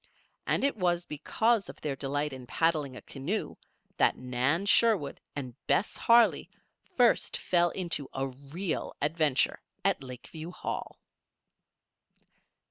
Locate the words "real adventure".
8.25-9.61